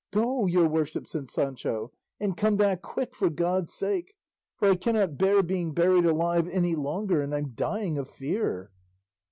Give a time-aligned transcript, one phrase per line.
[0.09, 4.15] "Go, your worship," said Sancho, "and come back quick for God's sake;
[4.57, 8.71] for I cannot bear being buried alive any longer, and I'm dying of fear."